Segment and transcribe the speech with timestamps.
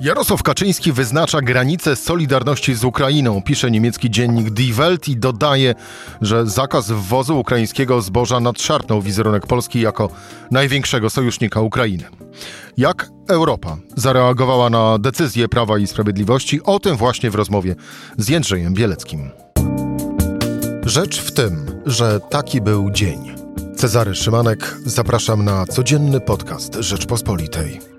[0.00, 5.74] Jarosław Kaczyński wyznacza granice solidarności z Ukrainą, pisze niemiecki dziennik Die Welt i dodaje,
[6.20, 10.08] że zakaz wwozu ukraińskiego zboża nadszarpnął wizerunek Polski jako
[10.50, 12.04] największego sojusznika Ukrainy.
[12.76, 16.62] Jak Europa zareagowała na decyzję Prawa i Sprawiedliwości?
[16.62, 17.74] O tym właśnie w rozmowie
[18.18, 19.30] z Jędrzejem Bieleckim.
[20.86, 23.34] Rzecz w tym, że taki był dzień.
[23.76, 27.89] Cezary Szymanek, zapraszam na codzienny podcast Rzeczpospolitej.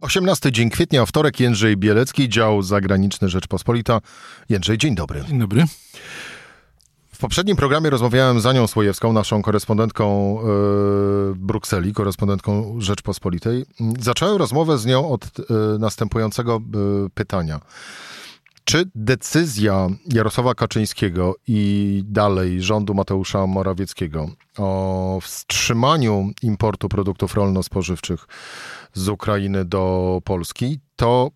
[0.00, 4.00] 18 dzień kwietnia, wtorek, Jędrzej Bielecki, dział zagraniczny Rzeczpospolita.
[4.48, 5.24] Jędrzej, dzień dobry.
[5.28, 5.64] Dzień dobry.
[7.12, 10.42] W poprzednim programie rozmawiałem z Anią Słojewską, naszą korespondentką yy,
[11.34, 13.66] w Brukseli, korespondentką Rzeczpospolitej.
[14.00, 15.44] Zacząłem rozmowę z nią od yy,
[15.78, 17.60] następującego yy, pytania.
[18.68, 24.28] Czy decyzja Jarosława Kaczyńskiego i dalej rządu Mateusza Morawieckiego
[24.58, 28.26] o wstrzymaniu importu produktów rolno-spożywczych
[28.94, 31.30] z Ukrainy do Polski to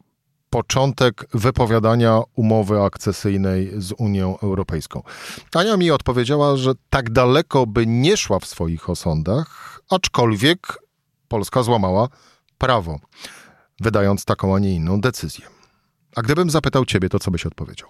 [0.51, 5.03] początek wypowiadania umowy akcesyjnej z Unią Europejską.
[5.55, 10.83] Ania mi odpowiedziała, że tak daleko by nie szła w swoich osądach, aczkolwiek
[11.29, 12.09] Polska złamała
[12.59, 12.99] prawo,
[13.81, 15.62] wydając taką, a nie inną decyzję.
[16.17, 17.89] A gdybym zapytał ciebie, to co byś odpowiedział?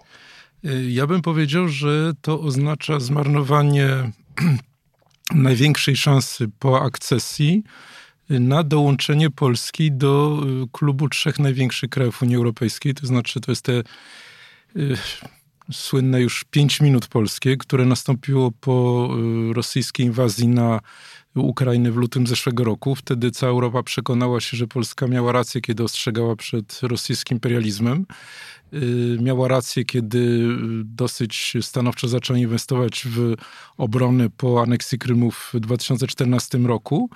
[0.89, 3.87] Ja bym powiedział, że to oznacza zmarnowanie
[5.35, 7.63] największej szansy po akcesji
[8.29, 12.93] na dołączenie Polski do y, klubu trzech największych krajów Unii Europejskiej.
[12.93, 13.83] To znaczy, to jest te
[14.77, 14.97] y,
[15.71, 19.09] słynne już pięć minut polskie, które nastąpiło po
[19.49, 20.79] y, rosyjskiej inwazji na
[21.35, 22.95] Ukrainę w lutym zeszłego roku.
[22.95, 28.05] Wtedy cała Europa przekonała się, że Polska miała rację, kiedy ostrzegała przed rosyjskim imperializmem.
[28.73, 30.47] Y, miała rację, kiedy
[30.83, 33.35] dosyć stanowczo zaczęła inwestować w
[33.77, 37.09] obronę po aneksji Krymu w 2014 roku.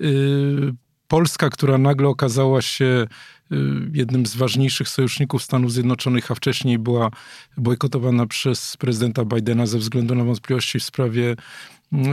[0.00, 0.74] Y,
[1.08, 3.06] Polska, która nagle okazała się
[3.52, 3.56] y,
[3.92, 7.10] jednym z ważniejszych sojuszników Stanów Zjednoczonych, a wcześniej była
[7.56, 11.36] bojkotowana przez prezydenta Bidena ze względu na wątpliwości w sprawie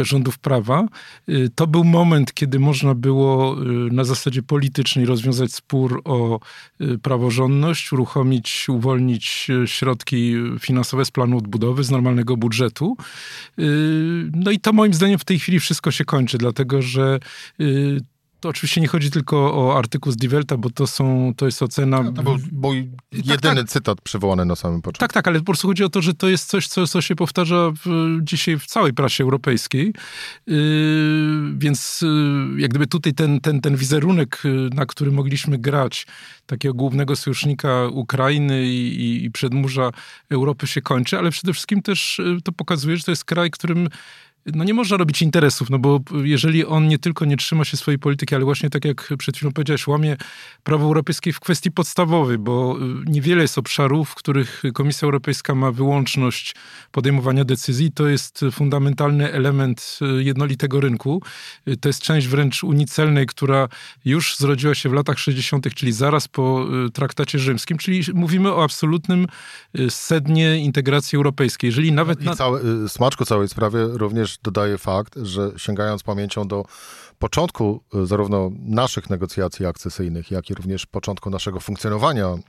[0.01, 0.85] rządów prawa.
[1.29, 6.39] Y, to był moment, kiedy można było y, na zasadzie politycznej rozwiązać spór o
[6.81, 12.97] y, praworządność, uruchomić, uwolnić środki finansowe z planu odbudowy, z normalnego budżetu.
[14.33, 17.19] No i to moim zdaniem w tej chwili wszystko się kończy, dlatego że
[18.39, 22.03] to oczywiście nie chodzi tylko o artykuł z Divelta, bo to są, to jest ocena...
[22.03, 24.99] No, to był mój tak, jedyny tak, cytat przywołany na samym początku.
[24.99, 27.15] Tak, tak, ale po prostu chodzi o to, że to jest coś, co, co się
[27.15, 29.93] powtarza w, dzisiaj w całej prasie europejskiej.
[30.47, 30.57] Yy,
[31.57, 36.07] więc yy, jak gdyby tutaj ten, ten, ten wizerunek, yy, na który mogliśmy grać,
[36.45, 39.91] takiego głównego sojusznika Ukrainy i, i przedmurza
[40.29, 43.89] Europy się kończy, ale przede wszystkim też yy, to pokazuje, że to jest kraj, którym
[44.53, 47.99] no nie można robić interesów, no bo jeżeli on nie tylko nie trzyma się swojej
[47.99, 50.17] polityki, ale właśnie tak jak przed chwilą powiedziałeś, łamie
[50.63, 55.71] prawo europejskie w kwestii podstawowej, bo y, niewiele jest obszarów, w których Komisja Europejska ma
[55.71, 56.55] wyłączność
[56.91, 57.91] podejmowania decyzji.
[57.91, 61.21] To jest fundamentalny element y, jednolitego rynku.
[61.67, 63.67] Y, to jest część wręcz unii celnej, która
[64.05, 69.27] już zrodziła się w latach 60., czyli zaraz po traktacie rzymskim, czyli mówimy o absolutnym
[69.89, 71.67] sednie integracji europejskiej.
[71.67, 72.21] Jeżeli nawet...
[72.21, 72.33] Na...
[72.33, 76.65] I całe, smaczku całej sprawy również dodaje fakt, że sięgając pamięcią do
[77.19, 82.39] początku e, zarówno naszych negocjacji akcesyjnych, jak i również początku naszego funkcjonowania e,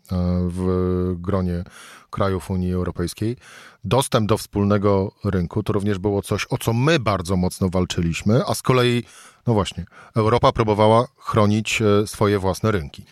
[0.49, 1.65] w gronie
[2.11, 3.37] krajów Unii Europejskiej,
[3.85, 8.55] dostęp do wspólnego rynku to również było coś, o co my bardzo mocno walczyliśmy, a
[8.55, 9.05] z kolei,
[9.49, 9.85] no właśnie,
[10.17, 13.05] Europa próbowała chronić e, swoje własne rynki.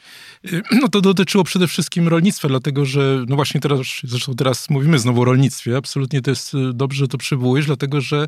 [0.82, 5.22] No to dotyczyło przede wszystkim rolnictwa, dlatego że, no właśnie teraz, zresztą teraz mówimy znowu
[5.22, 8.26] o rolnictwie, absolutnie to jest dobrze, że to przywołujesz, dlatego że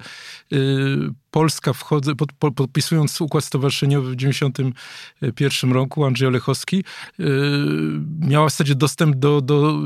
[1.30, 6.84] Polska wchodzę, pod, podpisując układ stowarzyszeniowy w 1991 roku, Andrzej Olechowski
[7.18, 7.26] yy,
[8.20, 9.78] miała w zasadzie dostęp do, do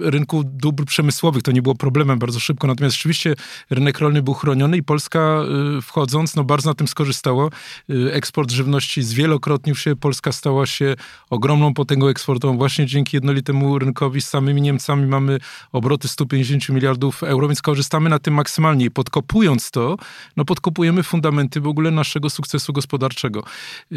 [0.00, 1.42] rynku dóbr przemysłowych.
[1.42, 3.34] To nie było problemem bardzo szybko, natomiast rzeczywiście
[3.70, 5.42] rynek rolny był chroniony i Polska
[5.74, 7.48] yy, wchodząc, no bardzo na tym skorzystała.
[7.88, 10.94] Yy, eksport żywności zwielokrotnił się, Polska stała się
[11.30, 14.20] ogromną potęgą eksportową właśnie dzięki jednolitemu rynkowi.
[14.20, 15.38] Z samymi Niemcami mamy
[15.72, 18.84] obroty 150 miliardów euro, więc korzystamy na tym maksymalnie.
[18.84, 19.96] I podkopując to,
[20.36, 20.44] no
[20.82, 23.44] podkopujemy fundamenty w ogóle naszego sukcesu gospodarczego.
[23.92, 23.96] Y,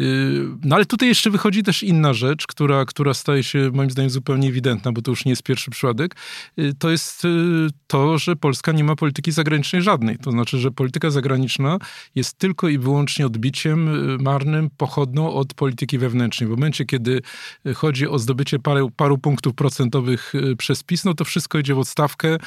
[0.64, 4.48] no ale tutaj jeszcze wychodzi też inna rzecz, która, która staje się moim zdaniem zupełnie
[4.48, 6.16] ewidentna, bo to już nie jest pierwszy przypadek.
[6.58, 7.28] Y, to jest y,
[7.86, 10.18] to, że Polska nie ma polityki zagranicznej żadnej.
[10.18, 11.78] To znaczy, że polityka zagraniczna
[12.14, 13.90] jest tylko i wyłącznie odbiciem
[14.22, 16.48] marnym, pochodną od polityki wewnętrznej.
[16.48, 17.22] W momencie, kiedy
[17.74, 22.38] chodzi o zdobycie paru, paru punktów procentowych przez PiS, no to wszystko idzie w odstawkę.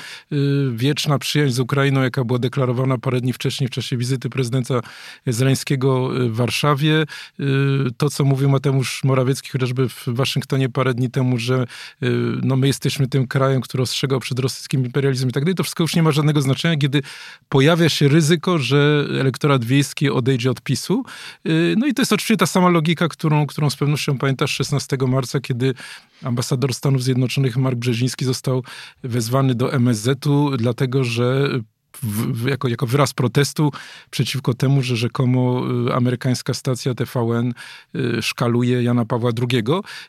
[0.71, 4.81] Wieczna przyjaźń z Ukrainą, jaka była deklarowana parę dni wcześniej w czasie wizyty prezydenta
[5.27, 7.05] Zeleńskiego w Warszawie.
[7.97, 11.65] To, co mówił Mateusz Morawiecki chociażby w Waszyngtonie parę dni temu, że
[12.43, 15.83] no, my jesteśmy tym krajem, który ostrzegał przed rosyjskim imperializmem i tak dalej, to wszystko
[15.83, 17.01] już nie ma żadnego znaczenia, kiedy
[17.49, 21.03] pojawia się ryzyko, że elektorat wiejski odejdzie od PiSu.
[21.77, 25.39] No i to jest oczywiście ta sama logika, którą, którą z pewnością pamiętasz 16 marca,
[25.39, 25.73] kiedy
[26.23, 28.63] ambasador Stanów Zjednoczonych Mark Brzeziński został
[29.03, 31.49] wezwany do MSZ-u, dlatego że
[32.03, 33.71] w, jako, jako wyraz protestu
[34.09, 37.53] przeciwko temu, że rzekomo y, amerykańska stacja TVN
[37.95, 39.63] y, szkaluje Jana Pawła II.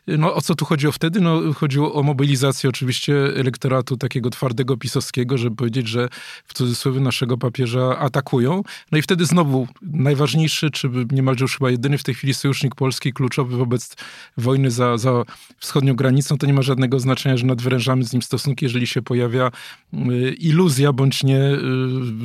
[0.07, 1.21] No o co tu chodziło wtedy?
[1.21, 6.09] No chodziło o mobilizację oczywiście elektoratu takiego twardego pisowskiego, żeby powiedzieć, że
[6.45, 8.63] w cudzysłowie naszego papieża atakują.
[8.91, 13.13] No i wtedy znowu najważniejszy, czy niemalże już chyba jedyny w tej chwili sojusznik polski,
[13.13, 13.95] kluczowy wobec
[14.37, 15.23] wojny za, za
[15.57, 19.51] wschodnią granicą, to nie ma żadnego znaczenia, że nadwyrężamy z nim stosunki, jeżeli się pojawia
[19.93, 21.41] y, iluzja bądź nie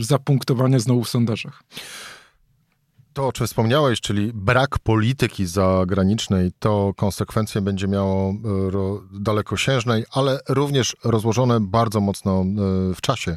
[0.01, 1.63] zapunktowania znowu w sondażach.
[3.13, 8.35] To, o czym wspomniałeś, czyli brak polityki zagranicznej, to konsekwencje będzie miało e,
[9.21, 12.45] dalekosiężnej, ale również rozłożone bardzo mocno e,
[12.95, 13.37] w czasie.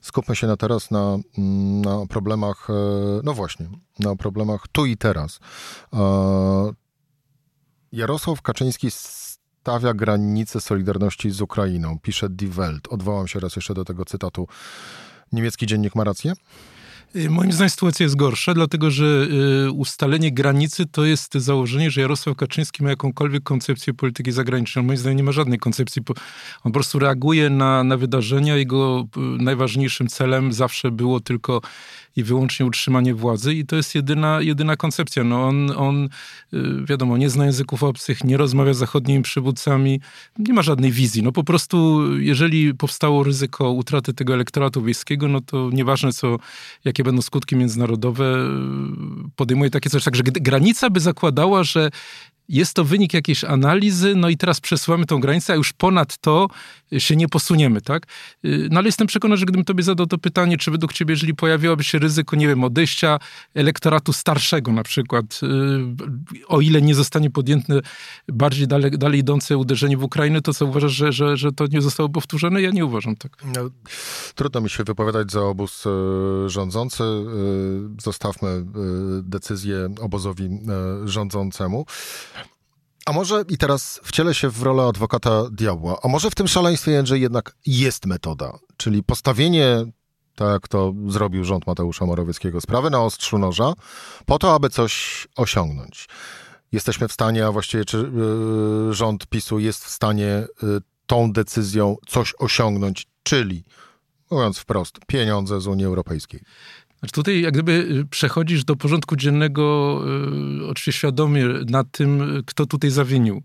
[0.00, 2.68] Skupmy się na teraz na, mm, na problemach,
[3.24, 5.40] no właśnie, na problemach tu i teraz.
[7.92, 12.88] Jarosław Kaczyński stawia granice solidarności z Ukrainą, pisze Die Welt.
[12.88, 14.48] Odwołam się raz jeszcze do tego cytatu
[15.32, 16.32] niemiecki dziennik ma rację?
[17.16, 19.26] Y, moim zdaniem sytuacja jest gorsza, dlatego że
[19.66, 24.84] y, ustalenie granicy to jest założenie, że Jarosław Kaczyński ma jakąkolwiek koncepcję polityki zagranicznej.
[24.84, 26.02] Moim zdaniem nie ma żadnej koncepcji.
[26.08, 26.14] On
[26.64, 28.56] po prostu reaguje na, na wydarzenia.
[28.56, 31.60] Jego y, najważniejszym celem zawsze było tylko
[32.16, 35.24] i wyłącznie utrzymanie władzy i to jest jedyna, jedyna koncepcja.
[35.24, 36.08] No on, on,
[36.84, 40.00] wiadomo, nie zna języków obcych, nie rozmawia z zachodnimi przywódcami,
[40.38, 41.22] nie ma żadnej wizji.
[41.22, 46.38] No po prostu, jeżeli powstało ryzyko utraty tego elektoratu wiejskiego, no to nieważne co,
[46.84, 48.36] jakie będą skutki międzynarodowe,
[49.36, 50.04] podejmuje takie coś.
[50.04, 51.90] Także granica by zakładała, że
[52.48, 56.48] jest to wynik jakiejś analizy, no i teraz przesuwamy tą granicę, a już ponad to
[56.98, 58.06] się nie posuniemy, tak?
[58.42, 61.84] No ale jestem przekonany, że gdybym tobie zadał to pytanie, czy według ciebie, jeżeli pojawiłoby
[61.84, 63.18] się ryzyko, nie wiem, odejścia
[63.54, 67.80] elektoratu starszego na przykład, y, o ile nie zostanie podjęte
[68.28, 71.82] bardziej dalej, dalej idące uderzenie w Ukrainę, to co uważasz, że, że, że to nie
[71.82, 72.62] zostało powtórzone?
[72.62, 73.32] Ja nie uważam tak.
[73.44, 73.70] No,
[74.34, 77.02] trudno mi się wypowiadać za obóz y, rządzący.
[77.02, 78.64] Y, zostawmy
[79.22, 80.50] decyzję obozowi
[81.04, 81.86] rządzącemu.
[83.06, 86.90] A może i teraz wcielę się w rolę adwokata diabła, a może w tym szaleństwie
[86.90, 89.84] Jędrzej jednak jest metoda, czyli postawienie,
[90.34, 93.72] tak jak to zrobił rząd Mateusza Morawieckiego, sprawy na ostrzu noża,
[94.26, 96.08] po to, aby coś osiągnąć.
[96.72, 97.96] Jesteśmy w stanie, a właściwie czy
[98.86, 103.64] yy, rząd PiSu jest w stanie yy, tą decyzją coś osiągnąć, czyli,
[104.30, 106.40] mówiąc wprost, pieniądze z Unii Europejskiej.
[107.02, 110.00] Znaczy tutaj jak gdyby y, przechodzisz do porządku dziennego
[110.60, 113.42] y, oczywiście świadomie nad tym, kto tutaj zawinił.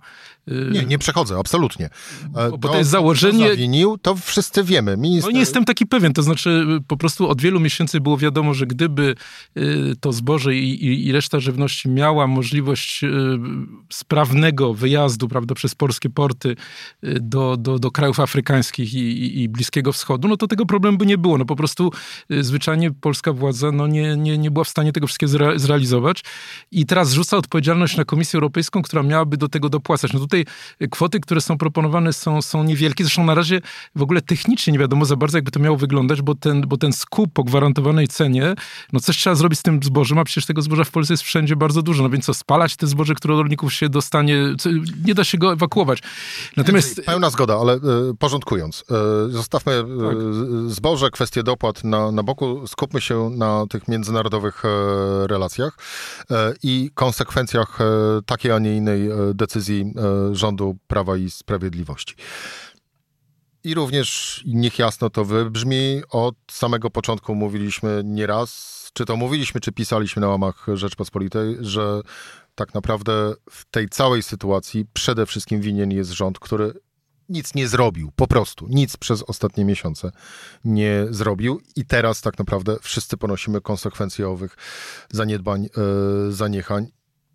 [0.48, 1.86] Y, nie, nie przechodzę, absolutnie.
[1.86, 1.90] E,
[2.34, 3.46] bo, to, bo to jest założenie...
[3.46, 4.98] Kto zawinił, to wszyscy wiemy.
[4.98, 5.32] Minister...
[5.32, 8.68] No nie jestem taki pewien, to znaczy po prostu od wielu miesięcy było wiadomo, że
[8.68, 9.16] gdyby
[10.00, 13.02] to zboże i, i, i reszta żywności miała możliwość
[13.90, 16.56] sprawnego wyjazdu prawda, przez polskie porty
[17.04, 21.06] do, do, do krajów afrykańskich i, i, i Bliskiego Wschodu, no to tego problemu by
[21.06, 21.38] nie było.
[21.38, 21.92] No po prostu
[22.30, 26.24] zwyczajnie polska władza władza no nie, nie, nie była w stanie tego wszystkiego zre, zrealizować
[26.72, 30.14] i teraz rzuca odpowiedzialność na Komisję Europejską, która miałaby do tego dopłacać.
[30.14, 30.46] No tutaj
[30.92, 33.62] kwoty, które są proponowane są, są niewielkie, zresztą na razie
[33.96, 36.94] w ogóle technicznie nie wiadomo za bardzo, jakby to miało wyglądać, bo ten, bo ten
[36.94, 38.56] skup po gwarantowanej cenie,
[38.94, 41.56] no coś trzeba zrobić z tym zbożem, a przecież tego zboża w Polsce jest wszędzie
[41.56, 44.56] bardzo dużo, no więc co, spalać te zboże, które od rolników się dostanie,
[45.06, 46.00] nie da się go ewakuować.
[46.58, 47.02] Natomiast...
[47.06, 47.80] Pełna zgoda, ale y,
[48.20, 48.84] porządkując,
[49.28, 50.18] y, zostawmy y, tak.
[50.72, 55.78] zboże, kwestie dopłat na, na boku, skupmy się na tych międzynarodowych e, relacjach
[56.32, 57.86] e, i konsekwencjach e,
[58.26, 59.94] takiej, a nie innej decyzji
[60.32, 62.16] rządu Prawa i Sprawiedliwości.
[63.64, 69.72] I również, niech jasno to wybrzmi, od samego początku mówiliśmy nieraz, czy to mówiliśmy, czy
[69.72, 72.02] pisaliśmy na łamach Rzeczpospolitej, że
[72.56, 76.74] tak naprawdę w tej całej sytuacji przede wszystkim winien jest rząd, który
[77.30, 78.68] nic nie zrobił, po prostu.
[78.70, 80.12] Nic przez ostatnie miesiące
[80.66, 81.62] nie zrobił.
[81.76, 84.56] I teraz tak naprawdę wszyscy ponosimy konsekwencje owych
[85.12, 86.88] zaniedbań, yy, zaniechań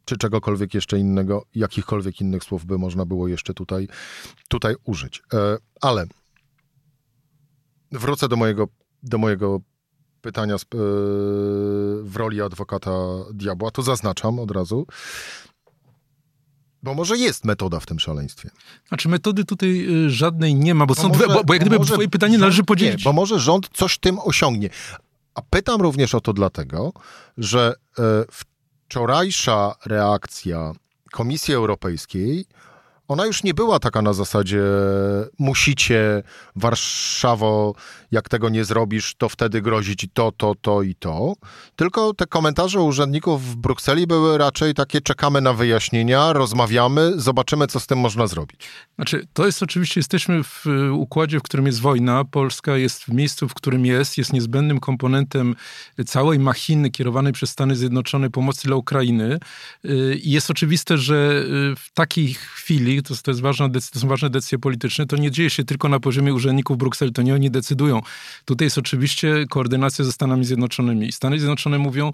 [0.04, 3.88] czy czegokolwiek jeszcze innego, jakichkolwiek innych słów by można było jeszcze tutaj,
[4.48, 5.22] tutaj użyć.
[5.32, 5.38] Yy,
[5.80, 6.06] ale
[7.92, 8.68] wrócę do mojego,
[9.02, 9.60] do mojego
[10.20, 10.58] pytania yy,
[12.02, 12.90] w roli adwokata
[13.34, 14.86] diabła, to zaznaczam od razu,
[16.82, 18.50] bo może jest metoda w tym szaleństwie.
[18.88, 21.64] Znaczy metody tutaj y, żadnej nie ma, bo, bo są może, dwie, bo, bo jak
[21.64, 22.98] gdyby twoje pytanie rząd, należy podzielić.
[22.98, 24.70] Nie, bo może rząd coś tym osiągnie.
[25.34, 26.92] A pytam również o to dlatego,
[27.38, 27.74] że
[28.30, 30.72] wczorajsza reakcja
[31.12, 32.46] Komisji Europejskiej
[33.08, 34.62] ona już nie była taka na zasadzie
[35.38, 36.22] musicie
[36.56, 37.74] Warszawo,
[38.10, 41.34] jak tego nie zrobisz, to wtedy grozi ci to, to, to i to.
[41.76, 47.80] Tylko te komentarze urzędników w Brukseli były raczej takie czekamy na wyjaśnienia, rozmawiamy, zobaczymy, co
[47.80, 48.68] z tym można zrobić.
[48.94, 52.24] Znaczy, to jest oczywiście, jesteśmy w układzie, w którym jest wojna.
[52.24, 55.56] Polska jest w miejscu, w którym jest, jest niezbędnym komponentem
[56.06, 59.38] całej machiny kierowanej przez Stany Zjednoczone pomocy dla Ukrainy.
[60.22, 61.44] I jest oczywiste, że
[61.76, 65.50] w takiej chwili, to, to, jest ważna to są ważne decyzje polityczne, to nie dzieje
[65.50, 68.02] się tylko na poziomie urzędników Brukseli, to nie oni decydują.
[68.44, 71.12] Tutaj jest oczywiście koordynacja ze Stanami Zjednoczonymi.
[71.12, 72.12] Stany Zjednoczone mówią,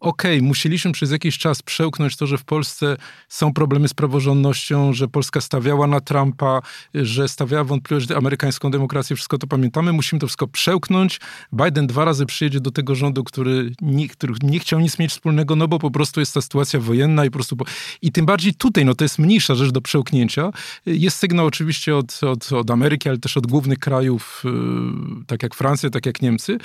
[0.00, 2.96] okej, okay, musieliśmy przez jakiś czas przełknąć to, że w Polsce
[3.28, 6.60] są problemy z praworządnością, że Polska stawiała na Trumpa,
[6.94, 11.20] że stawiała wątpliwość amerykańską demokrację, wszystko to pamiętamy, musimy to wszystko przełknąć.
[11.52, 15.56] Biden dwa razy przyjedzie do tego rządu, który nie, który nie chciał nic mieć wspólnego,
[15.56, 17.56] no bo po prostu jest ta sytuacja wojenna i po prostu...
[17.56, 17.64] Po...
[18.02, 20.50] I tym bardziej tutaj, no to jest mniejsza rzecz do przełknięcia.
[20.86, 25.54] Jest sygnał oczywiście od, od, od Ameryki, ale też od głównych krajów, yy, tak jak
[25.54, 26.58] Francja, tak jak Niemcy.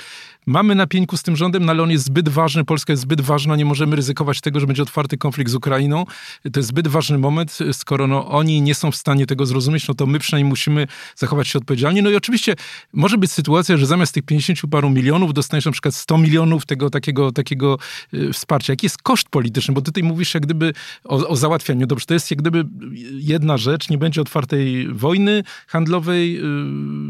[0.46, 3.20] Mamy na pieńku z tym rządem, no ale on jest zbyt ważny, Polska jest zbyt
[3.26, 6.04] ważna, nie możemy ryzykować tego, że będzie otwarty konflikt z Ukrainą.
[6.52, 9.94] To jest zbyt ważny moment, skoro no, oni nie są w stanie tego zrozumieć, no
[9.94, 12.02] to my przynajmniej musimy zachować się odpowiedzialnie.
[12.02, 12.54] No i oczywiście
[12.92, 16.90] może być sytuacja, że zamiast tych 50 paru milionów dostaniesz na przykład 100 milionów tego
[16.90, 17.78] takiego, takiego
[18.14, 18.72] y, wsparcia.
[18.72, 19.74] Jaki jest koszt polityczny?
[19.74, 20.72] Bo tutaj mówisz jak gdyby
[21.04, 21.86] o, o załatwianiu.
[21.86, 22.64] Dobrze, to jest jak gdyby
[23.12, 26.40] jedna rzecz, nie będzie otwartej wojny handlowej,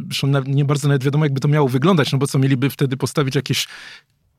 [0.06, 3.34] zresztą nie bardzo nawet wiadomo, jakby to miało wyglądać, no bo co, mieliby wtedy postawić
[3.34, 3.66] jakieś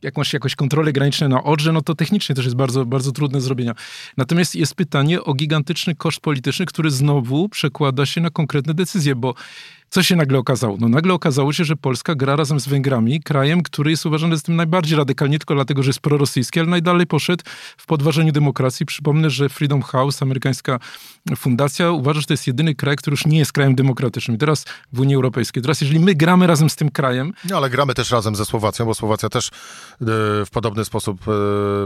[0.01, 3.75] jakąś jakoś kontrole graniczne na Odrze, no to technicznie też jest bardzo, bardzo trudne zrobienia.
[4.17, 9.33] Natomiast jest pytanie o gigantyczny koszt polityczny, który znowu przekłada się na konkretne decyzje, bo
[9.89, 10.77] co się nagle okazało?
[10.79, 14.41] No nagle okazało się, że Polska gra razem z Węgrami, krajem, który jest uważany za
[14.41, 17.43] tym najbardziej radykalnie, nie tylko dlatego, że jest prorosyjski, ale najdalej poszedł
[17.77, 18.85] w podważeniu demokracji.
[18.85, 20.79] Przypomnę, że Freedom House, amerykańska
[21.35, 24.37] fundacja, uważa, że to jest jedyny kraj, który już nie jest krajem demokratycznym.
[24.37, 25.63] Teraz w Unii Europejskiej.
[25.63, 27.33] Teraz jeżeli my gramy razem z tym krajem...
[27.49, 29.49] No ale gramy też razem ze Słowacją, bo Słowacja też
[29.99, 31.31] w podobny sposób e,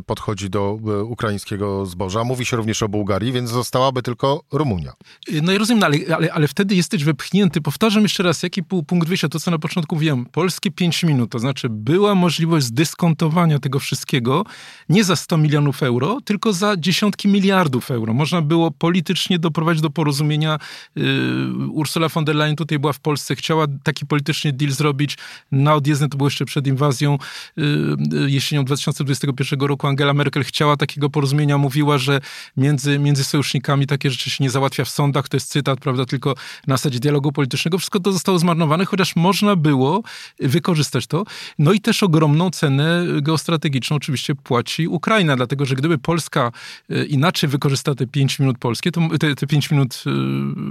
[0.02, 2.24] podchodzi do e, ukraińskiego zboża.
[2.24, 4.94] Mówi się również o Bułgarii, więc zostałaby tylko Rumunia.
[5.42, 9.08] No i rozumiem, no ale, ale, ale wtedy jesteś wepchnięty, powtarzam, jeszcze raz, jaki punkt
[9.08, 13.80] wyjścia, to co na początku wiem, polskie 5 minut, to znaczy była możliwość zdyskontowania tego
[13.80, 14.44] wszystkiego
[14.90, 18.14] nie za 100 milionów euro, tylko za dziesiątki miliardów euro.
[18.14, 20.60] Można było politycznie doprowadzić do porozumienia.
[20.96, 25.18] Yy, Ursula von der Leyen tutaj była w Polsce, chciała taki polityczny deal zrobić.
[25.52, 27.18] Na odjezdne to było jeszcze przed inwazją
[27.58, 29.88] yy, jesienią 2021 roku.
[29.88, 32.22] Angela Merkel chciała takiego porozumienia, mówiła, że
[32.58, 36.36] między, między sojusznikami takie rzeczy się nie załatwia w sądach, to jest cytat, prawda, tylko
[36.68, 40.04] na zasadzie dialogu politycznego wszystko to zostało zmarnowane, chociaż można było
[40.40, 41.24] wykorzystać to.
[41.60, 46.52] No i też ogromną cenę geostrategiczną oczywiście płaci Ukraina, dlatego że gdyby Polska
[46.90, 50.10] e, inaczej wykorzystała te 5 minut polskie, to, te, te 5 minut e,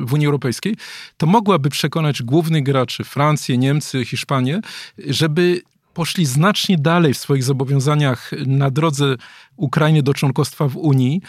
[0.05, 0.77] w Unii Europejskiej,
[1.17, 4.61] to mogłaby przekonać głównych graczy, Francję, Niemcy, Hiszpanię,
[4.99, 5.63] żeby
[5.95, 9.17] poszli znacznie dalej w swoich zobowiązaniach na drodze
[9.57, 11.21] Ukrainy do członkostwa w Unii,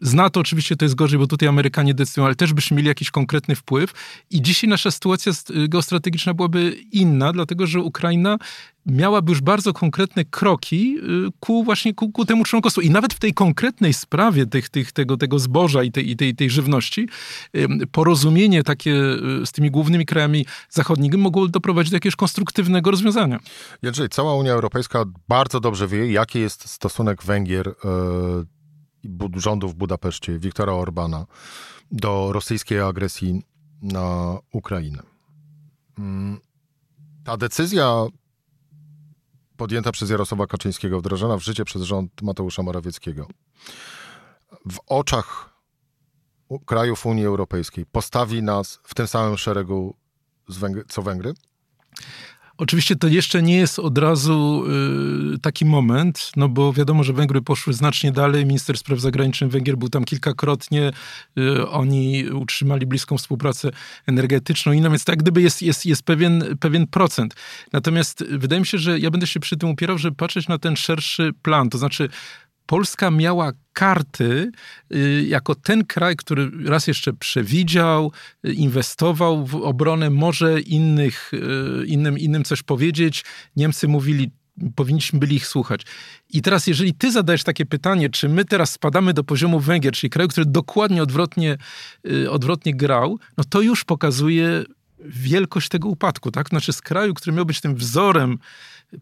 [0.00, 3.10] z NATO oczywiście to jest gorzej, bo tutaj Amerykanie decydują, ale też byśmy mieli jakiś
[3.10, 3.92] konkretny wpływ.
[4.30, 5.32] I dzisiaj nasza sytuacja
[5.68, 8.38] geostrategiczna byłaby inna, dlatego że Ukraina
[8.86, 12.80] miałaby już bardzo konkretne kroki y, ku właśnie ku, ku temu członkostwu.
[12.80, 16.50] I nawet w tej konkretnej sprawie tych, tych, tego, tego zboża i tej, tej, tej
[16.50, 17.08] żywności,
[17.92, 18.92] porozumienie takie
[19.42, 23.38] y, z tymi głównymi krajami zachodnimi mogło doprowadzić do jakiegoś konstruktywnego rozwiązania.
[23.82, 27.74] Jędrzej, cała Unia Europejska bardzo dobrze wie, jaki jest stosunek Węgier
[29.36, 31.26] rządu w Budapeszcie, Wiktora Orbana,
[31.90, 33.42] do rosyjskiej agresji
[33.82, 35.02] na Ukrainę.
[35.98, 36.40] Mm,
[37.24, 38.06] ta decyzja
[39.56, 43.26] podjęta przez Jarosława Kaczyńskiego, wdrażana w życie przez rząd Mateusza Morawieckiego,
[44.70, 45.58] w oczach
[46.66, 49.94] krajów Unii Europejskiej postawi nas w tym samym szeregu
[50.88, 51.34] co Węgry?
[52.58, 54.64] Oczywiście to jeszcze nie jest od razu
[55.34, 58.46] y, taki moment, no bo wiadomo, że Węgry poszły znacznie dalej.
[58.46, 60.92] Minister spraw zagranicznych Węgier był tam kilkakrotnie.
[61.38, 63.70] Y, oni utrzymali bliską współpracę
[64.06, 67.34] energetyczną inną, więc tak gdyby jest, jest, jest pewien, pewien procent.
[67.72, 70.76] Natomiast wydaje mi się, że ja będę się przy tym upierał, żeby patrzeć na ten
[70.76, 71.70] szerszy plan.
[71.70, 72.08] To znaczy
[72.68, 74.50] Polska miała karty
[74.94, 78.12] y, jako ten kraj, który raz jeszcze przewidział,
[78.46, 83.24] y, inwestował w obronę, może innych, y, innym, innym coś powiedzieć.
[83.56, 84.30] Niemcy mówili,
[84.74, 85.82] powinniśmy byli ich słuchać.
[86.30, 90.10] I teraz, jeżeli ty zadajesz takie pytanie, czy my teraz spadamy do poziomu Węgier, czyli
[90.10, 91.58] kraju, który dokładnie odwrotnie,
[92.30, 94.64] odwrotnie grał, no to już pokazuje
[95.04, 96.48] wielkość tego upadku, tak?
[96.48, 98.38] Znaczy z kraju, który miał być tym wzorem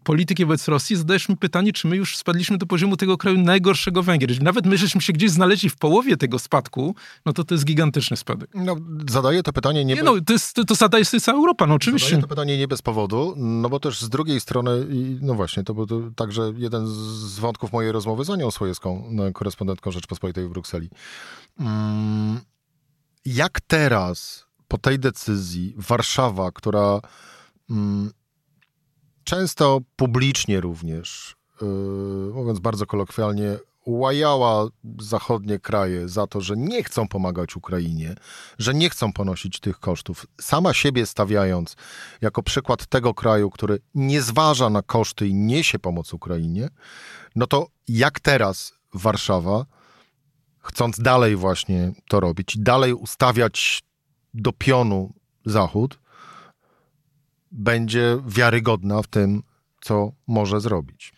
[0.03, 4.03] polityki wobec Rosji, zadajesz mi pytanie, czy my już spadliśmy do poziomu tego kraju najgorszego
[4.03, 4.29] Węgier.
[4.29, 7.65] Jeżeli nawet my żeśmy się gdzieś znaleźli w połowie tego spadku, no to to jest
[7.65, 8.49] gigantyczny spadek.
[8.53, 8.75] No,
[9.09, 9.95] zadaję to pytanie nie...
[9.95, 12.09] nie no, to, jest, to, to zadaje sobie cała Europa, no oczywiście.
[12.09, 14.87] Zadaję to pytanie nie bez powodu, no bo też z drugiej strony,
[15.21, 20.47] no właśnie, to był także jeden z wątków mojej rozmowy z Anią Swojewską, korespondentką Rzeczpospolitej
[20.47, 20.89] w Brukseli.
[21.59, 22.39] Mm,
[23.25, 26.99] jak teraz, po tej decyzji, Warszawa, która
[27.69, 28.11] mm,
[29.27, 31.67] często publicznie również, yy,
[32.33, 34.67] mówiąc bardzo kolokwialnie, łajała
[34.99, 38.15] zachodnie kraje za to, że nie chcą pomagać Ukrainie,
[38.59, 41.75] że nie chcą ponosić tych kosztów, sama siebie stawiając
[42.21, 46.69] jako przykład tego kraju, który nie zważa na koszty i niesie pomoc Ukrainie,
[47.35, 49.65] no to jak teraz Warszawa,
[50.59, 53.83] chcąc dalej właśnie to robić, dalej ustawiać
[54.33, 55.13] do pionu
[55.45, 55.99] Zachód,
[57.51, 59.43] będzie wiarygodna w tym,
[59.81, 61.13] co może zrobić.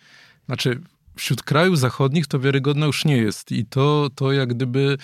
[0.45, 0.81] Znaczy,
[1.15, 3.51] wśród krajów zachodnich to wiarygodne już nie jest.
[3.51, 4.98] I to, to jak gdyby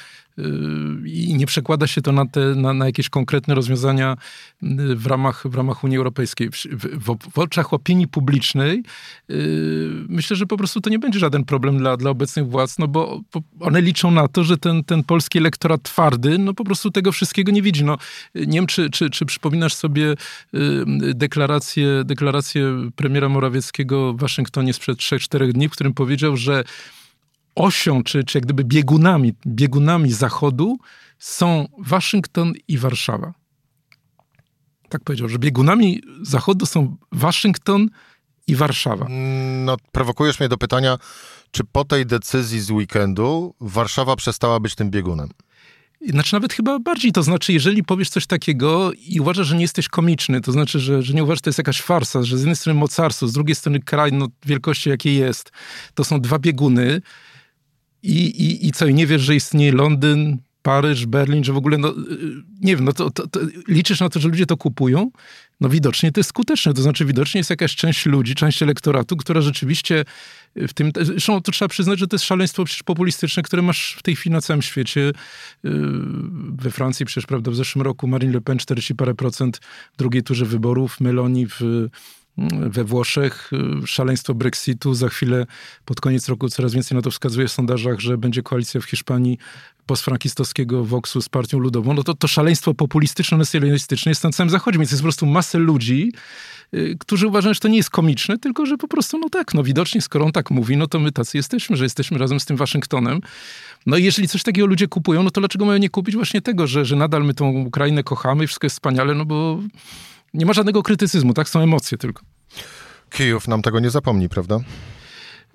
[1.06, 4.18] i nie przekłada się to na, te, na, na, jakieś konkretne rozwiązania
[4.64, 6.50] y, w ramach, w ramach Unii Europejskiej.
[6.50, 8.84] W, w, w, oczach opinii publicznej
[9.30, 12.88] yy, myślę, że po prostu to nie będzie żaden problem dla, dla obecnych władz, no
[12.88, 16.92] bo, bo one liczą na to, że ten, ten polski elektorat twardy, no po prostu
[16.92, 17.84] tego wszystkiego nie widzi.
[17.84, 17.98] No,
[18.36, 20.16] nie wiem, czy, czy, czy przypominasz sobie
[21.14, 26.64] deklarację, deklarację premiera Morawieckiego w Waszyngtonie sprzed 3-4 dni, w którym powiedział, że
[27.56, 30.78] osią, czy, czy jak gdyby biegunami, biegunami Zachodu
[31.20, 33.34] są Waszyngton i Warszawa.
[34.90, 37.90] Tak powiedział, że biegunami Zachodu są Waszyngton
[38.48, 39.08] i Warszawa.
[39.66, 40.98] No, prowokujesz mnie do pytania,
[41.52, 45.30] czy po tej decyzji z weekendu Warszawa przestała być tym biegunem?
[46.10, 49.88] Znaczy nawet chyba bardziej, to znaczy jeżeli powiesz coś takiego i uważasz, że nie jesteś
[49.88, 52.56] komiczny, to znaczy, że, że nie uważasz, że to jest jakaś farsa, że z jednej
[52.56, 55.52] strony mocarstwo, z drugiej strony kraj no, wielkości jakiej jest,
[55.94, 57.02] to są dwa bieguny,
[58.06, 61.94] i, i, i co, nie wiesz, że istnieje Londyn, Paryż, Berlin, że w ogóle, no,
[62.62, 65.12] nie wiem, no to, to, to, liczysz na to, że ludzie to kupują?
[65.62, 69.42] No widocznie to jest skuteczne, to znaczy widocznie jest jakaś część ludzi, część elektoratu, która
[69.42, 70.06] rzeczywiście
[70.56, 74.04] w tym, zresztą to trzeba przyznać, że to jest szaleństwo przecież populistyczne, które masz w
[74.04, 75.12] tej chwili na całym świecie.
[75.64, 75.72] Yy,
[76.52, 79.60] we Francji przecież, prawda, w zeszłym roku Marine Le Pen 40 parę procent
[79.94, 81.88] w drugiej turze wyborów, Meloni w
[82.70, 83.52] we Włoszech,
[83.86, 84.94] szaleństwo Brexitu.
[84.94, 85.46] Za chwilę,
[85.86, 89.38] pod koniec roku, coraz więcej na to wskazuje w sondażach, że będzie koalicja w Hiszpanii
[89.86, 91.94] postfrankistowskiego Voxu z partią ludową.
[91.94, 96.12] No to, to szaleństwo populistyczno-nacjonalistyczne jest na całym zachodzie, więc jest po prostu masę ludzi,
[96.74, 99.64] y, którzy uważają, że to nie jest komiczne, tylko że po prostu, no tak, no
[99.64, 102.58] widocznie, skoro on tak mówi, no to my tacy jesteśmy, że jesteśmy razem z tym
[102.58, 103.20] Waszyngtonem.
[103.86, 106.68] No i jeżeli coś takiego ludzie kupują, no to dlaczego mają nie kupić właśnie tego,
[106.68, 109.60] że, że nadal my tą Ukrainę kochamy i wszystko jest wspaniale, no bo
[110.36, 111.50] nie ma żadnego krytycyzmu, tak?
[111.50, 112.24] Są emocje tylko.
[113.10, 114.60] Kijów nam tego nie zapomni, prawda?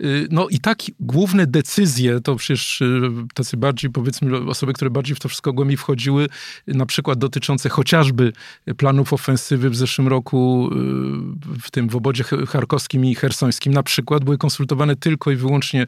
[0.04, 5.16] Y, no i tak główne decyzje, to przecież y, tacy bardziej, powiedzmy, osoby, które bardziej
[5.16, 6.26] w to wszystko głębiej wchodziły,
[6.66, 8.32] na przykład dotyczące chociażby
[8.76, 14.24] planów ofensywy w zeszłym roku y, w tym w obodzie charkowskim i hersońskim na przykład,
[14.24, 15.86] były konsultowane tylko i wyłącznie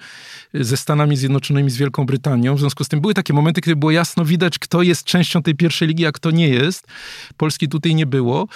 [0.55, 2.55] ze Stanami Zjednoczonymi, z Wielką Brytanią.
[2.55, 5.55] W związku z tym były takie momenty, kiedy było jasno widać, kto jest częścią tej
[5.55, 6.87] pierwszej ligi, a kto nie jest.
[7.37, 8.49] Polski tutaj nie było.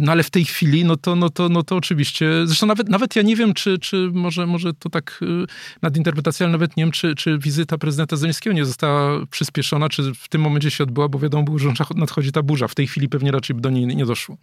[0.00, 3.16] No ale w tej chwili, no to, no to, no to oczywiście, zresztą nawet, nawet
[3.16, 5.46] ja nie wiem, czy, czy może, może może to tak y,
[5.82, 10.28] nadinterpretacja, ale nawet nie wiem, czy, czy wizyta prezydenta Zeleńskiego nie została przyspieszona, czy w
[10.28, 12.68] tym momencie się odbyła, bo wiadomo było, że nadchodzi ta burza.
[12.68, 14.36] W tej chwili pewnie raczej do niej nie doszło.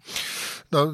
[0.72, 0.92] No,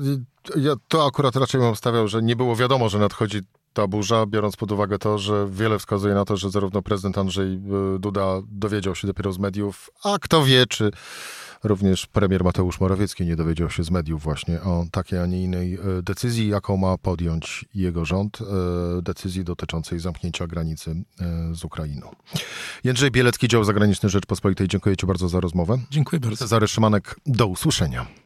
[0.57, 3.41] ja to akurat raczej bym stawiał, że nie było wiadomo, że nadchodzi
[3.73, 7.55] ta burza, biorąc pod uwagę to, że wiele wskazuje na to, że zarówno prezydent Andrzej
[7.97, 10.91] y, Duda dowiedział się dopiero z mediów, a kto wie, czy
[11.67, 15.75] Również premier Mateusz Morawiecki nie dowiedział się z mediów właśnie o takiej, a nie innej
[15.75, 22.11] e, decyzji, jaką ma podjąć jego rząd, e, decyzji dotyczącej zamknięcia granicy e, z Ukrainą.
[22.85, 25.79] Jędrzej Bielecki, dział zagraniczny Rzeczpospolitej, dziękuję Ci bardzo za rozmowę.
[25.91, 26.37] Dziękuję bardzo.
[26.37, 28.26] Cezary Szymanek, do usłyszenia.